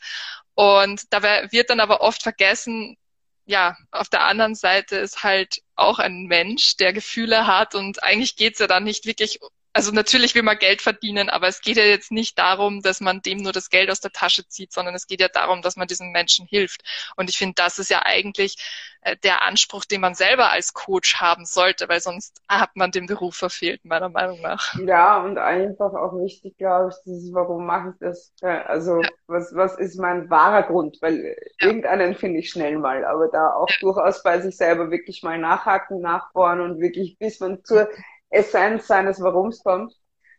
[0.55, 2.97] Und dabei wird dann aber oft vergessen,
[3.45, 8.35] ja, auf der anderen Seite ist halt auch ein Mensch, der Gefühle hat und eigentlich
[8.35, 9.39] geht's ja dann nicht wirklich
[9.75, 13.21] also natürlich will man Geld verdienen, aber es geht ja jetzt nicht darum, dass man
[13.21, 15.85] dem nur das Geld aus der Tasche zieht, sondern es geht ja darum, dass man
[15.85, 16.81] diesen Menschen hilft.
[17.17, 18.55] Und ich finde, das ist ja eigentlich
[19.01, 23.05] äh, der Anspruch, den man selber als Coach haben sollte, weil sonst hat man den
[23.05, 24.75] Beruf verfehlt, meiner Meinung nach.
[24.79, 28.31] Ja, und einfach auch wichtig, glaube ich, dieses, warum mache ich das?
[28.41, 29.09] Also ja.
[29.27, 30.99] was, was ist mein wahrer Grund?
[31.01, 31.67] Weil ja.
[31.67, 33.75] irgendeinen finde ich schnell mal, aber da auch ja.
[33.81, 37.89] durchaus bei sich selber wirklich mal nachhaken, nachbohren und wirklich, bis man zur
[38.29, 39.93] Essenz seines Warums kommt.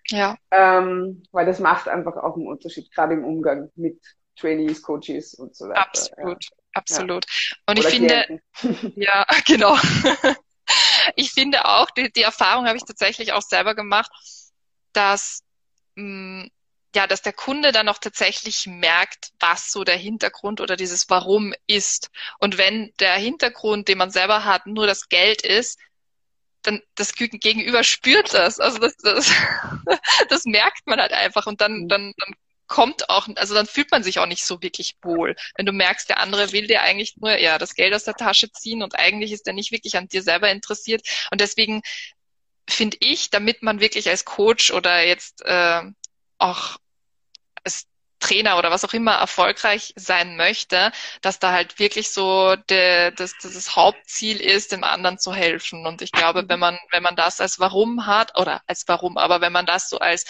[0.09, 0.37] Ja.
[0.51, 4.01] Ähm, weil das macht einfach auch einen Unterschied, gerade im Umgang mit
[4.37, 5.81] Trainees, Coaches und so weiter.
[5.81, 6.51] Absolut, ja.
[6.75, 7.27] absolut.
[7.67, 8.41] Und Oder ich finde,
[8.97, 9.77] ja, genau.
[11.17, 14.11] ich finde auch, die, die Erfahrung habe ich tatsächlich auch selber gemacht,
[14.93, 15.43] dass
[15.97, 16.51] mh, mm,
[16.97, 21.53] ja, dass der Kunde dann auch tatsächlich merkt, was so der Hintergrund oder dieses Warum
[21.67, 22.11] ist.
[22.39, 25.79] Und wenn der Hintergrund, den man selber hat, nur das Geld ist,
[26.67, 28.61] dann das Gegenüber spürt das.
[28.61, 29.31] Also das, das,
[30.29, 31.89] das merkt man halt einfach und dann, mhm.
[31.89, 32.35] dann, dann
[32.67, 35.37] kommt auch, also dann fühlt man sich auch nicht so wirklich wohl.
[35.57, 38.51] Wenn du merkst, der andere will dir eigentlich nur ja das Geld aus der Tasche
[38.51, 41.07] ziehen und eigentlich ist er nicht wirklich an dir selber interessiert.
[41.31, 41.83] Und deswegen
[42.69, 45.83] finde ich, damit man wirklich als Coach oder jetzt äh,
[46.39, 46.79] auch
[48.19, 53.35] Trainer oder was auch immer erfolgreich sein möchte, dass da halt wirklich so de, das,
[53.43, 55.87] das Hauptziel ist, dem anderen zu helfen.
[55.87, 59.41] Und ich glaube, wenn man, wenn man das als Warum hat, oder als Warum, aber
[59.41, 60.25] wenn man das so als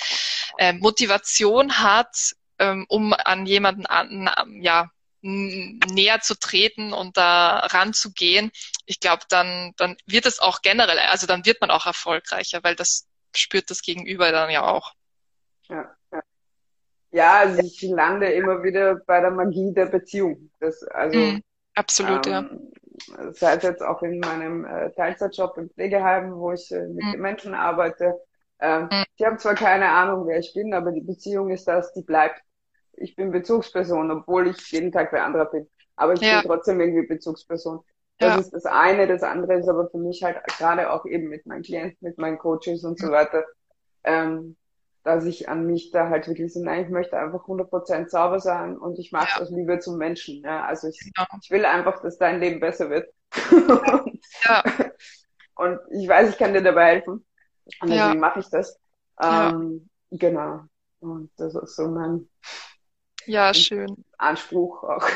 [0.59, 4.91] äh, Motivation hat, ähm, um an jemanden an, ja,
[5.23, 8.53] näher zu treten und da ranzugehen,
[8.85, 12.77] ich glaube, dann, dann wird es auch generell, also dann wird man auch erfolgreicher, weil
[12.77, 14.93] das spürt das Gegenüber dann ja auch.
[15.69, 16.23] Ja, ja.
[17.17, 20.51] Ja, also ich lande immer wieder bei der Magie der Beziehung.
[20.61, 21.41] Das, also, mm,
[21.75, 22.71] absolut, ähm,
[23.09, 23.33] ja.
[23.33, 27.13] Sei es jetzt auch in meinem äh, Teilzeitjob im Pflegeheim, wo ich äh, mit mm.
[27.13, 28.21] den Menschen arbeite.
[28.61, 29.05] Ähm, mm.
[29.19, 32.43] Die haben zwar keine Ahnung, wer ich bin, aber die Beziehung ist das, die bleibt.
[32.93, 35.67] Ich bin Bezugsperson, obwohl ich jeden Tag bei anderer bin.
[35.97, 36.43] Aber ich ja.
[36.43, 37.81] bin trotzdem irgendwie Bezugsperson.
[38.19, 38.41] Das ja.
[38.41, 39.07] ist das eine.
[39.07, 42.37] Das andere ist aber für mich halt gerade auch eben mit meinen Klienten, mit meinen
[42.37, 43.43] Coaches und so weiter.
[44.05, 44.57] Ähm,
[45.07, 48.77] dass ich an mich da halt wirklich so, nein, ich möchte einfach 100% sauber sein
[48.77, 49.39] und ich mag ja.
[49.39, 50.43] das Liebe zum Menschen.
[50.43, 50.65] Ja?
[50.65, 51.27] Also ich, ja.
[51.41, 53.09] ich will einfach, dass dein Leben besser wird.
[54.45, 54.63] ja.
[55.59, 57.25] Und ich weiß, ich kann dir dabei helfen.
[57.81, 58.15] Und deswegen ja.
[58.15, 58.79] mache ich das.
[59.23, 60.65] Ähm, genau.
[61.01, 62.29] Und das ist so mein
[63.27, 64.05] ja, schön.
[64.19, 65.09] Anspruch auch.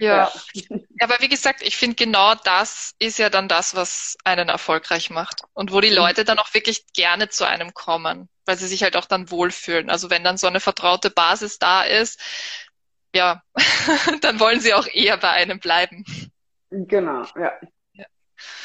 [0.00, 0.30] ja.
[0.52, 0.78] ja.
[1.00, 5.42] Aber wie gesagt, ich finde genau das ist ja dann das, was einen erfolgreich macht.
[5.52, 5.96] Und wo die mhm.
[5.96, 9.90] Leute dann auch wirklich gerne zu einem kommen, weil sie sich halt auch dann wohlfühlen.
[9.90, 12.20] Also wenn dann so eine vertraute Basis da ist,
[13.14, 13.42] ja,
[14.20, 16.04] dann wollen sie auch eher bei einem bleiben.
[16.70, 17.52] Genau, ja.
[17.92, 18.06] ja.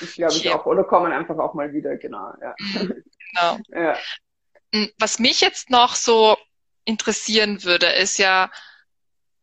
[0.02, 0.66] Ich glaube ich auch.
[0.66, 2.56] Oder kommen einfach auch mal wieder, genau, ja.
[2.58, 3.60] Genau.
[3.70, 3.98] ja.
[4.74, 6.38] Hm, was mich jetzt noch so
[6.86, 8.52] interessieren würde, ist ja,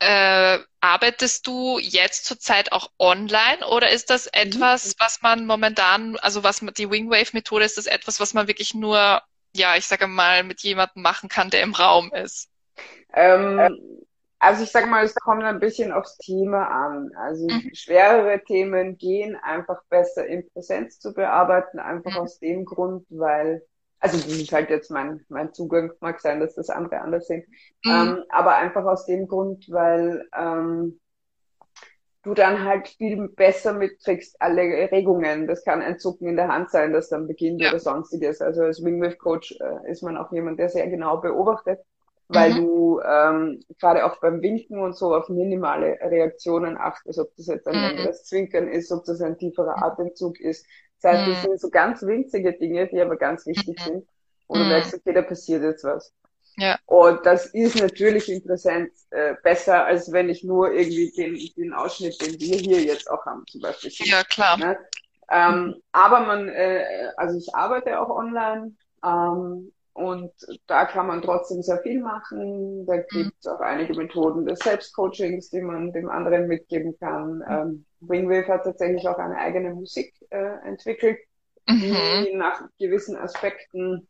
[0.03, 4.31] äh, arbeitest du jetzt zurzeit auch online oder ist das mhm.
[4.35, 9.23] etwas, was man momentan, also was die Wingwave-Methode, ist das etwas, was man wirklich nur,
[9.55, 12.49] ja, ich sage mal, mit jemandem machen kann, der im Raum ist?
[13.15, 13.79] Ähm,
[14.41, 17.13] also ich sage mal, es kommt ein bisschen aufs Thema an.
[17.17, 17.71] Also mhm.
[17.75, 22.19] schwerere Themen gehen einfach besser in Präsenz zu bearbeiten, einfach mhm.
[22.19, 23.65] aus dem Grund, weil
[24.03, 27.47] also das ist halt jetzt mein, mein Zugang, mag sein, dass das andere anders sind.
[27.85, 27.91] Mhm.
[27.91, 30.99] Ähm, aber einfach aus dem Grund, weil ähm,
[32.25, 35.47] du dann halt viel besser mitkriegst, alle Regungen.
[35.47, 37.71] Das kann ein Zucken in der Hand sein, das dann beginnt ja.
[37.71, 38.41] oder sonstiges.
[38.41, 41.79] Also als Wingwave Coach äh, ist man auch jemand, der sehr genau beobachtet,
[42.27, 42.57] weil mhm.
[42.57, 47.69] du ähm, gerade auch beim Winken und so auf minimale Reaktionen achtest, ob das jetzt
[47.69, 47.97] ein mhm.
[47.99, 50.67] längeres Zwinkern ist, ob das ein tieferer Atemzug ist,
[51.03, 51.43] das heißt, das mhm.
[51.43, 53.85] sind so ganz winzige Dinge, die aber ganz wichtig mhm.
[53.85, 54.09] sind.
[54.47, 56.13] Und du merkst, okay, da passiert jetzt was.
[56.57, 56.79] Ja.
[56.87, 62.21] Und das ist natürlich interessant äh, besser, als wenn ich nur irgendwie den, den Ausschnitt,
[62.21, 63.91] den wir hier jetzt auch haben, zum Beispiel.
[64.07, 64.59] Ja, klar.
[64.59, 64.79] Ne?
[65.31, 65.83] Ähm, mhm.
[65.93, 66.85] Aber man, äh,
[67.17, 70.33] also ich arbeite auch online ähm, und
[70.67, 72.87] da kann man trotzdem sehr viel machen.
[72.87, 77.45] Da gibt es auch einige Methoden des Selbstcoachings, die man dem anderen mitgeben kann.
[77.49, 81.19] Ähm, Wingwave hat tatsächlich auch eine eigene Musik äh, entwickelt,
[81.69, 82.25] mhm.
[82.27, 84.09] die nach gewissen Aspekten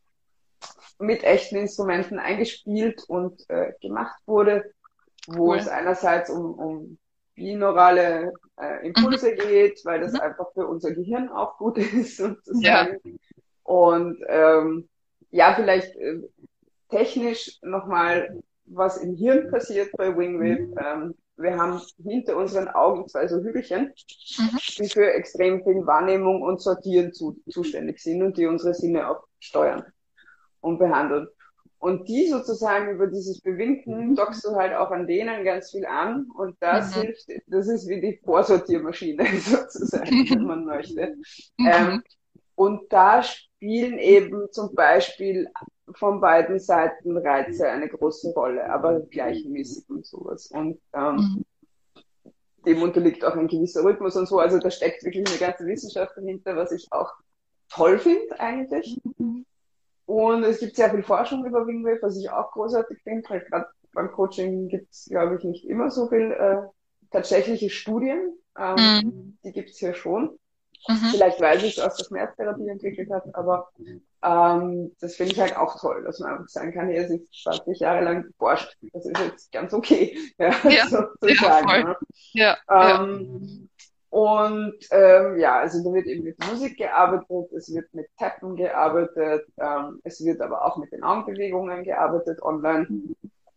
[0.99, 4.73] mit echten Instrumenten eingespielt und äh, gemacht wurde,
[5.27, 5.57] wo cool.
[5.57, 6.99] es einerseits um, um
[7.35, 9.37] binaurale äh, Impulse mhm.
[9.37, 10.21] geht, weil das mhm.
[10.21, 13.01] einfach für unser Gehirn auch gut ist sozusagen.
[13.03, 13.12] Ja.
[13.64, 14.88] Und ähm,
[15.33, 16.21] ja, vielleicht äh,
[16.88, 20.66] technisch nochmal, was im Hirn passiert bei Wingwave.
[20.66, 20.79] Mhm.
[20.79, 23.92] Ähm, wir haben hinter unseren Augen zwei so Hügelchen,
[24.38, 24.59] mhm.
[24.79, 29.25] die für extrem viel Wahrnehmung und Sortieren zu, zuständig sind und die unsere Sinne auch
[29.40, 29.85] steuern.
[30.61, 31.27] und behandeln.
[31.79, 34.14] Und die sozusagen über dieses Bewinken mhm.
[34.14, 37.01] dockst du halt auch an denen ganz viel an und das mhm.
[37.01, 41.16] hilft, das ist wie die Vorsortiermaschine sozusagen, wenn man möchte.
[41.59, 41.66] Mhm.
[41.66, 42.03] Ähm,
[42.55, 45.49] und da spielen eben zum Beispiel
[45.95, 50.47] von beiden Seiten Reize eine große Rolle, aber gleichmäßig und sowas.
[50.47, 51.45] Und ähm, mhm.
[52.65, 54.38] dem unterliegt auch ein gewisser Rhythmus und so.
[54.38, 57.12] Also da steckt wirklich eine ganze Wissenschaft dahinter, was ich auch
[57.69, 59.01] toll finde eigentlich.
[59.19, 59.45] Mhm.
[60.07, 63.67] Und es gibt sehr viel Forschung über Wingwave, was ich auch großartig finde, weil gerade
[63.95, 66.62] beim Coaching gibt es, glaube ich, nicht immer so viel äh,
[67.11, 68.37] tatsächliche Studien.
[68.59, 69.38] Ähm, mhm.
[69.45, 70.38] Die gibt es hier schon.
[70.88, 71.11] Mhm.
[71.12, 73.71] Vielleicht weil sich es aus der Schmerztherapie entwickelt hat, aber
[74.23, 77.79] ähm, das finde ich halt auch toll, dass man einfach sagen kann, hier ist 20
[77.79, 81.68] Jahre lang geforscht, das ist jetzt ganz okay, ja, ja, sozusagen.
[81.68, 81.97] Ja, ne?
[82.33, 83.68] ja, ähm,
[84.11, 89.47] Und ähm, ja, also da wird eben mit Musik gearbeitet, es wird mit Tappen gearbeitet,
[89.59, 92.88] ähm, es wird aber auch mit den Augenbewegungen gearbeitet online.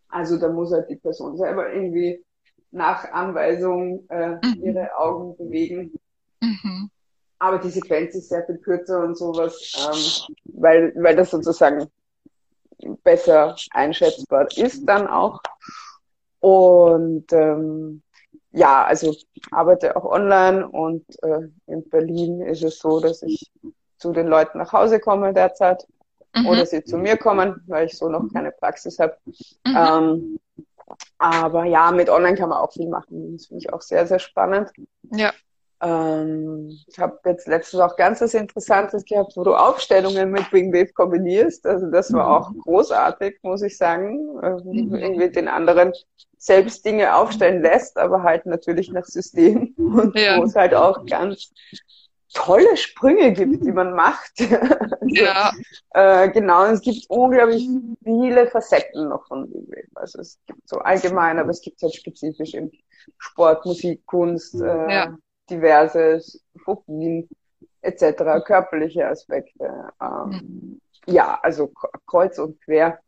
[0.08, 2.24] Also da muss halt die Person selber irgendwie
[2.70, 4.62] nach Anweisung äh, mhm.
[4.62, 5.92] ihre Augen bewegen.
[6.40, 6.90] Mhm
[7.38, 11.86] aber die Sequenz ist sehr viel kürzer und sowas, ähm, weil, weil das sozusagen
[13.02, 15.40] besser einschätzbar ist dann auch.
[16.40, 18.02] Und ähm,
[18.52, 19.14] ja, also
[19.50, 23.50] arbeite auch online und äh, in Berlin ist es so, dass ich
[23.98, 25.86] zu den Leuten nach Hause komme derzeit
[26.34, 26.46] mhm.
[26.46, 29.16] oder sie zu mir kommen, weil ich so noch keine Praxis habe.
[29.66, 29.76] Mhm.
[29.76, 30.40] Ähm,
[31.18, 33.32] aber ja, mit Online kann man auch viel machen.
[33.32, 34.70] Das finde ich auch sehr, sehr spannend.
[35.10, 35.32] Ja.
[35.82, 40.92] Ähm, ich habe jetzt letztens auch ganz was Interessantes gehabt, wo du Aufstellungen mit Wingwave
[40.94, 41.66] kombinierst.
[41.66, 42.60] Also das war auch mhm.
[42.60, 44.36] großartig, muss ich sagen.
[44.64, 44.94] Mhm.
[44.94, 45.92] Irgendwie den anderen
[46.38, 50.38] selbst Dinge aufstellen lässt, aber halt natürlich nach System und ja.
[50.38, 51.52] wo es halt auch ganz
[52.32, 54.32] tolle Sprünge gibt, die man macht.
[54.40, 55.52] also, ja.
[55.90, 57.68] Äh, genau, es gibt unglaublich
[58.02, 59.88] viele Facetten noch von Wingwave.
[59.94, 62.70] Also es gibt so allgemein, aber es gibt halt spezifisch im
[63.18, 65.16] Sport, Musik, Kunst, äh, ja
[65.50, 67.28] diverses Phobien
[67.82, 69.90] etc., körperliche Aspekte.
[70.00, 70.80] Ähm.
[71.06, 71.72] Ja, also
[72.06, 72.98] kreuz und quer.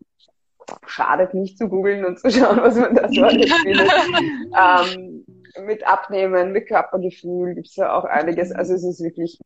[0.87, 3.91] Schadet nicht zu googeln und zu schauen, was man da so alles findet.
[4.57, 5.25] ähm,
[5.65, 8.53] mit Abnehmen, mit Körpergefühl gibt's ja auch einiges.
[8.53, 9.39] Also es ist wirklich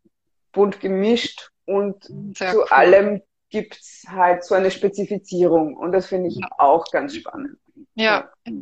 [0.51, 2.05] bunt gemischt und
[2.37, 2.67] Sehr zu cool.
[2.71, 7.57] allem gibt's halt so eine Spezifizierung und das finde ich auch ganz spannend.
[7.95, 8.31] Ja.
[8.47, 8.53] ja.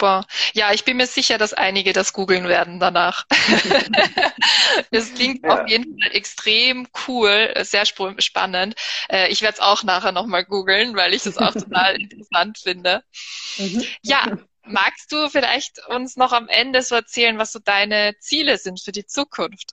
[0.00, 0.24] Super.
[0.54, 3.26] Ja, ich bin mir sicher, dass einige das googeln werden danach.
[4.90, 5.60] das klingt ja.
[5.60, 8.76] auf jeden Fall extrem cool, sehr spannend.
[9.10, 13.02] Äh, ich werde es auch nachher nochmal googeln, weil ich das auch total interessant finde.
[13.58, 13.84] Mhm.
[14.00, 18.80] Ja, magst du vielleicht uns noch am Ende so erzählen, was so deine Ziele sind
[18.80, 19.72] für die Zukunft?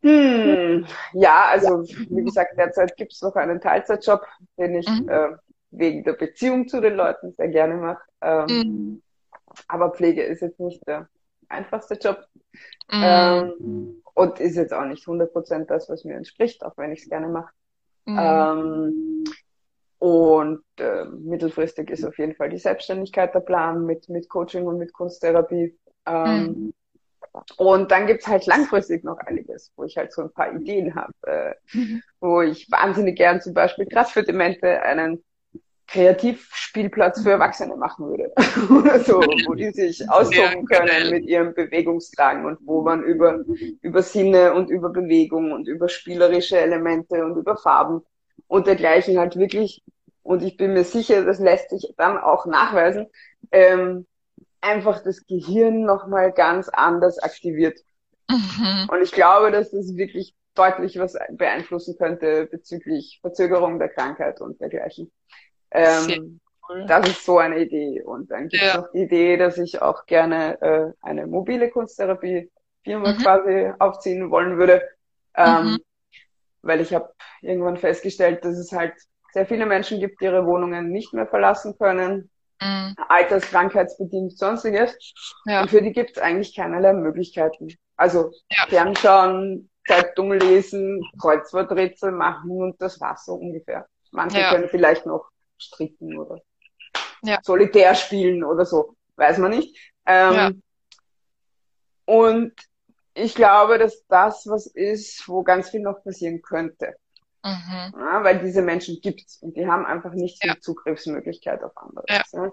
[0.00, 4.24] Hm, ja, also wie gesagt, derzeit gibt es noch einen Teilzeitjob,
[4.56, 5.10] den ich mhm.
[5.10, 5.28] äh,
[5.72, 8.00] wegen der Beziehung zu den Leuten sehr gerne mache.
[8.22, 9.02] Ähm, mhm.
[9.66, 11.08] Aber Pflege ist jetzt nicht der
[11.48, 12.24] einfachste Job.
[12.90, 13.02] Mhm.
[13.02, 17.08] Ähm, und ist jetzt auch nicht 100% das, was mir entspricht, auch wenn ich es
[17.08, 17.52] gerne mache.
[18.04, 18.18] Mhm.
[18.20, 19.24] Ähm,
[19.98, 24.78] und äh, mittelfristig ist auf jeden Fall die Selbstständigkeit der Plan mit, mit Coaching und
[24.78, 25.76] mit Kunsttherapie.
[26.06, 26.74] Ähm, mhm.
[27.56, 31.12] Und dann gibt's halt langfristig noch einiges, wo ich halt so ein paar Ideen habe,
[31.26, 32.02] äh, mhm.
[32.20, 35.22] wo ich wahnsinnig gern zum Beispiel gerade für Demente einen
[35.88, 38.30] Kreativspielplatz für Erwachsene machen würde.
[39.04, 43.42] so, wo die sich austoben können mit ihrem Bewegungsdrang und wo man über,
[43.80, 48.02] über Sinne und über Bewegung und über spielerische Elemente und über Farben
[48.46, 49.82] und dergleichen halt wirklich,
[50.22, 53.06] und ich bin mir sicher, das lässt sich dann auch nachweisen,
[53.50, 54.06] ähm,
[54.60, 57.78] einfach das Gehirn nochmal ganz anders aktiviert.
[58.28, 58.90] Mhm.
[58.90, 64.60] Und ich glaube, dass das wirklich deutlich was beeinflussen könnte bezüglich Verzögerung der Krankheit und
[64.60, 65.10] dergleichen.
[65.70, 66.86] Ähm, cool.
[66.86, 68.02] Das ist so eine Idee.
[68.02, 68.80] Und dann gibt es ja.
[68.80, 73.18] noch die Idee, dass ich auch gerne äh, eine mobile Kunsttherapie-Firma mhm.
[73.18, 74.82] quasi aufziehen wollen würde.
[75.36, 75.78] Ähm, mhm.
[76.62, 78.94] Weil ich habe irgendwann festgestellt, dass es halt
[79.32, 82.30] sehr viele Menschen gibt, die ihre Wohnungen nicht mehr verlassen können.
[82.60, 82.94] Mhm.
[83.08, 84.96] Alterskrankheitsbedingt sonstiges.
[85.46, 85.62] Ja.
[85.62, 87.68] Und für die gibt es eigentlich keinerlei Möglichkeiten.
[87.96, 88.66] Also ja.
[88.68, 93.86] Fernschauen, Zeitung lesen, Kreuzworträtsel machen und das war's so ungefähr.
[94.10, 94.50] Manche ja.
[94.50, 96.40] können vielleicht noch stricken oder
[97.22, 97.38] ja.
[97.42, 98.96] Solitär spielen oder so.
[99.16, 99.76] Weiß man nicht.
[100.06, 100.50] Ähm, ja.
[102.04, 102.52] Und
[103.14, 106.94] ich glaube, dass das was ist, wo ganz viel noch passieren könnte.
[107.44, 107.94] Mhm.
[107.98, 110.56] Ja, weil diese Menschen gibt's und die haben einfach nicht ja.
[110.60, 112.06] Zugriffsmöglichkeit auf anderes.
[112.08, 112.22] Ja.
[112.32, 112.52] Ja.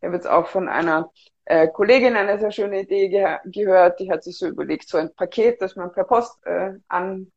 [0.00, 1.10] Ich habe jetzt auch von einer
[1.44, 5.14] äh, Kollegin eine sehr schöne Idee ge gehört, die hat sich so überlegt, so ein
[5.14, 7.30] Paket, das man per Post äh, an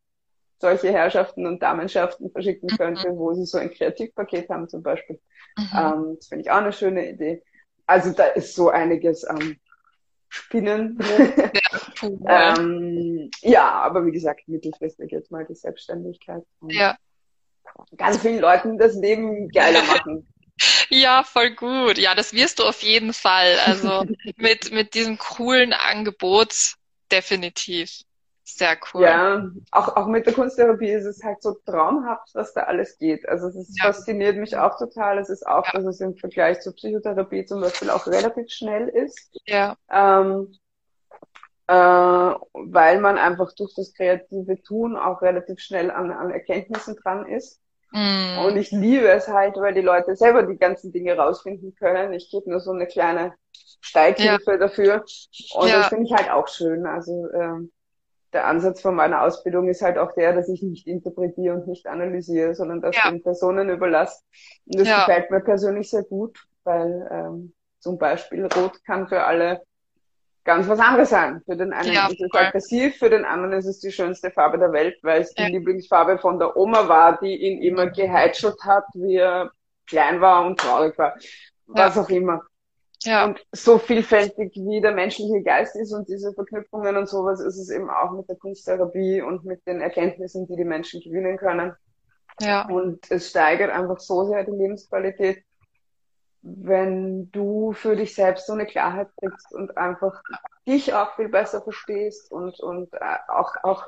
[0.64, 2.78] solche Herrschaften und Damenschaften verschicken mhm.
[2.78, 5.20] könnte, wo sie so ein Kreativpaket haben zum Beispiel.
[5.58, 5.70] Mhm.
[5.78, 7.44] Ähm, das finde ich auch eine schöne Idee.
[7.86, 9.58] Also da ist so einiges am
[10.30, 10.98] Spinnen.
[12.26, 16.44] Ja, ähm, ja, aber wie gesagt, mittelfristig jetzt mal die Selbstständigkeit.
[16.70, 16.96] ja.
[17.98, 20.28] Ganz vielen Leuten das Leben geiler machen.
[20.90, 21.98] Ja, voll gut.
[21.98, 23.58] Ja, das wirst du auf jeden Fall.
[23.66, 24.06] Also
[24.38, 26.76] mit, mit diesem coolen Angebot
[27.12, 28.04] definitiv.
[28.46, 29.04] Sehr cool.
[29.04, 33.28] Ja, auch, auch mit der Kunsttherapie ist es halt so traumhaft, was da alles geht.
[33.28, 33.86] Also es ist, ja.
[33.86, 35.18] fasziniert mich auch total.
[35.18, 35.72] Es ist auch, ja.
[35.74, 39.32] dass es im Vergleich zur Psychotherapie zum Beispiel auch relativ schnell ist.
[39.46, 39.78] Ja.
[39.90, 40.58] Ähm,
[41.68, 47.26] äh, weil man einfach durch das kreative Tun auch relativ schnell an, an Erkenntnissen dran
[47.26, 47.62] ist.
[47.92, 48.40] Mm.
[48.40, 52.12] Und ich liebe es halt, weil die Leute selber die ganzen Dinge rausfinden können.
[52.12, 53.36] Ich gebe nur so eine kleine
[53.80, 54.58] Steighilfe ja.
[54.58, 55.06] dafür.
[55.56, 55.78] Und ja.
[55.78, 56.86] das finde ich halt auch schön.
[56.86, 57.72] Also ähm,
[58.34, 61.88] der Ansatz von meiner Ausbildung ist halt auch der, dass ich nicht interpretiere und nicht
[61.88, 63.10] analysiere, sondern das ja.
[63.10, 64.24] den Personen überlasse.
[64.66, 65.00] Und das ja.
[65.00, 69.62] gefällt mir persönlich sehr gut, weil ähm, zum Beispiel Rot kann für alle
[70.44, 71.42] ganz was anderes sein.
[71.46, 74.58] Für den einen ja, ist es aggressiv, für den anderen ist es die schönste Farbe
[74.58, 78.86] der Welt, weil es die Lieblingsfarbe von der Oma war, die ihn immer geheitschelt hat,
[78.94, 79.52] wie er
[79.88, 81.16] klein war und traurig war.
[81.68, 82.42] Was auch immer.
[83.04, 83.26] Ja.
[83.26, 87.70] Und so vielfältig wie der menschliche Geist ist und diese Verknüpfungen und sowas ist es
[87.70, 91.74] eben auch mit der Kunsttherapie und mit den Erkenntnissen, die die Menschen gewinnen können.
[92.40, 92.68] Ja.
[92.68, 95.44] Und es steigert einfach so sehr die Lebensqualität,
[96.42, 100.22] wenn du für dich selbst so eine Klarheit kriegst und einfach
[100.68, 103.88] dich auch viel besser verstehst und, und äh, auch, auch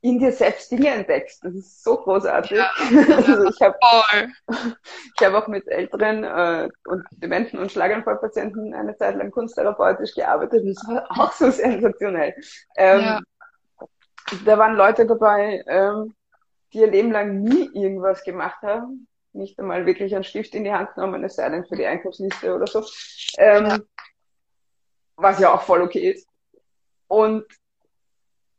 [0.00, 1.44] in dir selbst Dinge entdeckst.
[1.44, 2.58] Das ist so großartig.
[2.58, 2.70] Ja,
[3.16, 3.76] also ich habe
[5.18, 10.64] ich hab auch mit älteren äh, und Dementen und Schlaganfallpatienten eine Zeit lang kunsttherapeutisch gearbeitet.
[10.66, 12.34] Das war auch so sensationell.
[12.76, 13.20] Ähm, ja.
[14.44, 16.14] Da waren Leute dabei, ähm,
[16.72, 19.06] die ihr Leben lang nie irgendwas gemacht haben.
[19.32, 22.54] Nicht einmal wirklich einen Stift in die Hand genommen, es sei denn für die Einkaufsliste
[22.54, 22.84] oder so.
[23.38, 23.78] Ähm, ja.
[25.16, 26.28] Was ja auch voll okay ist.
[27.08, 27.44] Und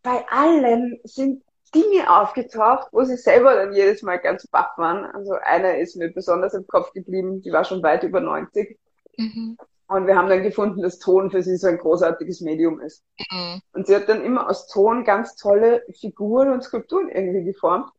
[0.07, 1.43] bei allen sind
[1.75, 5.03] Dinge aufgetaucht, wo sie selber dann jedes Mal ganz baff waren.
[5.03, 8.79] Also eine ist mir besonders im Kopf geblieben, die war schon weit über 90.
[9.17, 9.57] Mhm.
[9.89, 13.03] Und wir haben dann gefunden, dass Ton für sie so ein großartiges Medium ist.
[13.31, 13.61] Mhm.
[13.73, 17.89] Und sie hat dann immer aus Ton ganz tolle Figuren und Skulpturen irgendwie geformt.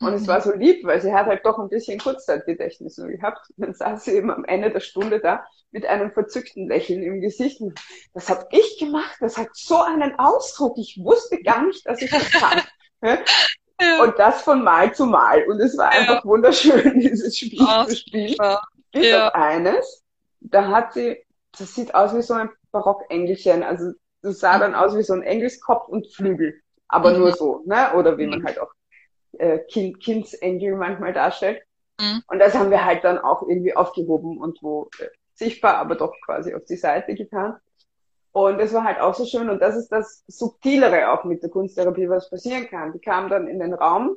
[0.00, 0.16] Und mhm.
[0.16, 3.50] es war so lieb, weil sie hat halt doch ein bisschen Kurzzeitgedächtnis gehabt.
[3.56, 7.20] Und dann saß sie eben am Ende der Stunde da mit einem verzückten Lächeln im
[7.20, 7.60] Gesicht.
[7.60, 7.78] Und
[8.14, 9.16] das habe ich gemacht.
[9.20, 10.78] Das hat so einen Ausdruck.
[10.78, 12.62] Ich wusste gar nicht, dass ich das kann.
[13.02, 14.02] ja.
[14.02, 15.44] Und das von Mal zu Mal.
[15.44, 16.00] Und es war ja.
[16.00, 18.36] einfach wunderschön, dieses Spiel oh, zu spielen.
[18.92, 19.28] Bis ja.
[19.28, 20.02] auf eines,
[20.40, 21.18] da hat sie,
[21.56, 23.62] das sieht aus wie so ein Barockengelchen.
[23.62, 26.58] Also das sah dann aus wie so ein Engelskopf und Flügel.
[26.88, 27.18] Aber mhm.
[27.18, 27.92] nur so, ne?
[27.94, 28.46] Oder wie man mhm.
[28.46, 28.72] halt auch
[29.38, 31.62] äh, kind, Kindsengel manchmal darstellt.
[32.00, 32.22] Mhm.
[32.26, 36.14] Und das haben wir halt dann auch irgendwie aufgehoben und wo äh, sichtbar, aber doch
[36.24, 37.56] quasi auf die Seite getan.
[38.32, 39.50] Und es war halt auch so schön.
[39.50, 42.92] Und das ist das Subtilere auch mit der Kunsttherapie, was passieren kann.
[42.92, 44.16] Die kam dann in den Raum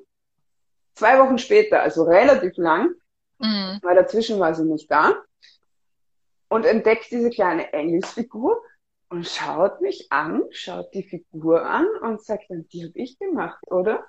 [0.93, 2.93] zwei Wochen später, also relativ lang,
[3.39, 3.79] mhm.
[3.81, 5.15] weil dazwischen war sie nicht da,
[6.49, 8.61] und entdeckt diese kleine Engelsfigur
[9.09, 13.59] und schaut mich an, schaut die Figur an und sagt dann, die habe ich gemacht,
[13.67, 14.05] oder?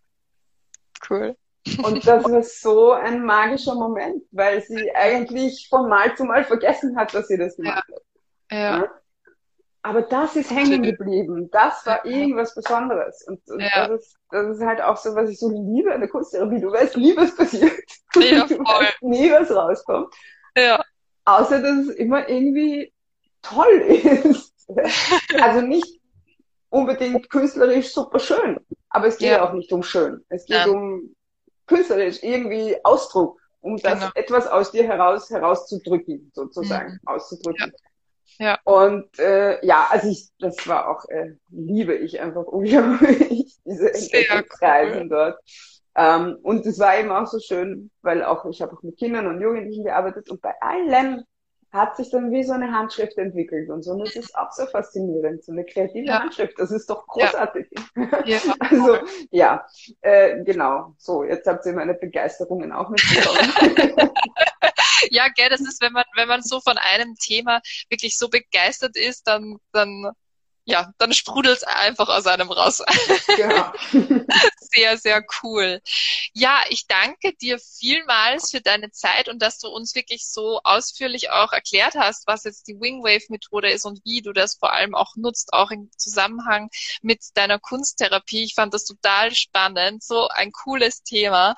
[1.09, 1.37] Cool.
[1.83, 6.97] Und das war so ein magischer Moment, weil sie eigentlich von Mal zu Mal vergessen
[6.97, 7.95] hat, dass sie das gemacht ja.
[7.97, 8.03] hat.
[8.51, 8.79] Ja.
[8.79, 8.91] ja.
[9.83, 11.51] Aber das ist hängen geblieben.
[11.51, 13.23] Das war irgendwas Besonderes.
[13.27, 13.87] Und, und ja.
[13.87, 16.61] das, ist, das ist halt auch so, was ich so liebe an der Kunsttherapie.
[16.61, 17.73] Du weißt nie, was passiert.
[18.15, 20.15] Ja, du weißt nie, was rauskommt.
[20.57, 20.83] Ja.
[21.27, 22.95] Außer, dass es immer irgendwie
[23.43, 23.67] toll
[24.25, 24.55] ist.
[25.39, 26.01] also nicht
[26.71, 28.59] unbedingt künstlerisch super schön.
[28.95, 30.25] Aber es geht ja, auch nicht um schön.
[30.29, 30.67] Es geht ja.
[30.69, 31.17] um
[31.67, 34.13] künstlerisch irgendwie Ausdruck, um das genau.
[34.15, 37.01] etwas aus dir heraus herauszudrücken, sozusagen, mhm.
[37.05, 37.73] auszudrücken.
[38.39, 38.61] Ja.
[38.63, 45.03] Und äh, ja, also ich, das war auch, äh, liebe ich einfach unglaublich, diese Entdeckungsreisen
[45.03, 45.09] cool.
[45.09, 45.41] dort.
[45.97, 49.27] Ähm, und es war eben auch so schön, weil auch ich habe auch mit Kindern
[49.27, 51.25] und Jugendlichen gearbeitet und bei allem
[51.75, 53.93] hat sich dann wie so eine Handschrift entwickelt und so.
[53.93, 56.21] Und das ist auch so faszinierend, so eine kreative ja.
[56.21, 56.57] Handschrift.
[56.59, 57.67] Das ist doch großartig.
[58.25, 58.39] Ja.
[58.61, 58.99] also,
[59.31, 59.67] ja,
[60.01, 60.95] äh, genau.
[60.99, 63.93] So, jetzt habt ihr meine Begeisterungen auch mitbekommen.
[65.11, 67.61] ja, gell, das ist, wenn man, wenn man so von einem Thema
[67.91, 70.13] wirklich so begeistert ist, dann, dann
[70.67, 72.83] ja, dann sprudelt es einfach aus einem raus.
[73.37, 73.73] Genau.
[74.75, 75.81] sehr, sehr cool.
[76.33, 81.31] Ja, ich danke dir vielmals für deine Zeit und dass du uns wirklich so ausführlich
[81.31, 85.17] auch erklärt hast, was jetzt die Wingwave-Methode ist und wie du das vor allem auch
[85.17, 86.71] nutzt, auch im Zusammenhang
[87.03, 88.45] mit deiner Kunsttherapie.
[88.45, 91.57] Ich fand das total spannend, so ein cooles Thema.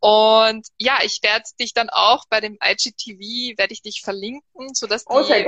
[0.00, 5.04] Und ja, ich werde dich dann auch bei dem IGTV, werde ich dich verlinken, sodass
[5.08, 5.44] oh, die,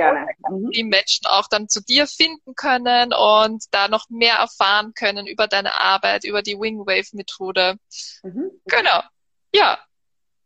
[0.73, 2.80] die Menschen auch dann zu dir finden können
[3.13, 7.75] und da noch mehr erfahren können über deine Arbeit, über die Wingwave-Methode.
[8.23, 8.51] Mhm.
[8.65, 9.01] Genau.
[9.53, 9.79] Ja,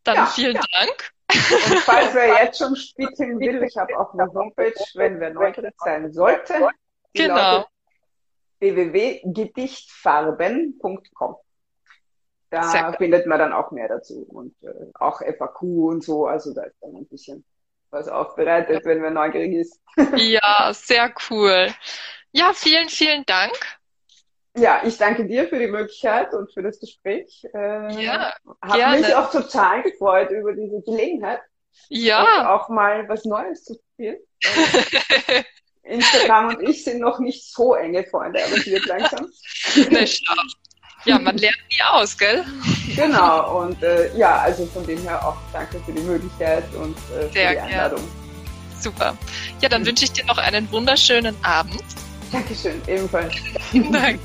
[0.03, 0.63] dann ja, vielen ja.
[0.71, 1.11] Dank.
[1.31, 5.73] Und falls wer jetzt schon spielen will, ich habe auch eine Homepage, wenn wer neugierig
[5.77, 6.69] sein sollte.
[7.13, 7.65] Genau.
[8.59, 11.37] www.gedichtfarben.com.
[12.49, 16.27] Da findet man dann auch mehr dazu und äh, auch FAQ und so.
[16.27, 17.45] Also da ist dann ein bisschen
[17.89, 19.81] was aufbereitet, wenn man neugierig ist.
[20.15, 21.69] ja, sehr cool.
[22.35, 23.53] Ja, vielen, vielen Dank.
[24.57, 27.47] Ja, ich danke dir für die Möglichkeit und für das Gespräch.
[27.53, 31.39] Äh, ja, Habe mich auch total gefreut über diese Gelegenheit.
[31.87, 32.53] Ja.
[32.53, 34.17] auch mal was Neues zu spielen.
[35.83, 39.31] Instagram und ich sind noch nicht so enge Freunde, aber es wird langsam.
[41.05, 42.43] Ja, man lernt nie aus, gell?
[42.95, 47.27] Genau, und äh, ja, also von dem her auch danke für die Möglichkeit und äh,
[47.27, 47.99] für die Einladung.
[47.99, 48.81] Gern.
[48.81, 49.17] Super.
[49.61, 51.83] Ja, dann wünsche ich dir noch einen wunderschönen Abend.
[52.35, 53.33] Dankeschön, ebenfalls.
[53.73, 54.19] Danke.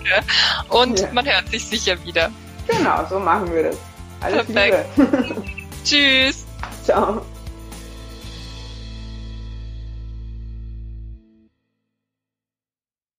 [0.69, 1.09] Und ja.
[1.13, 2.31] man hört sich sicher wieder.
[2.67, 3.77] Genau, so machen wir das.
[4.21, 4.89] Alles Perfekt.
[4.97, 5.43] Liebe.
[5.85, 6.45] Tschüss.
[6.85, 7.25] Ciao.